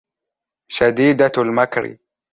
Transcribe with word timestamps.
شَدِيدَةُ 0.71 1.31
الْمَكْرِ 1.37 1.97